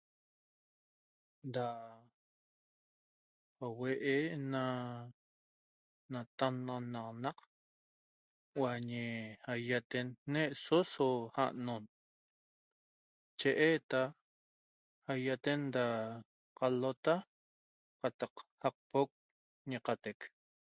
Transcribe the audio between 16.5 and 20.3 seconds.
qalota qatac jacpoc ñecatec